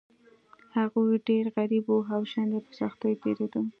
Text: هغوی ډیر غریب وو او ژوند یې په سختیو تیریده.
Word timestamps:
هغوی 0.77 1.15
ډیر 1.29 1.45
غریب 1.55 1.85
وو 1.89 2.07
او 2.15 2.21
ژوند 2.31 2.51
یې 2.55 2.61
په 2.65 2.71
سختیو 2.79 3.19
تیریده. 3.23 3.61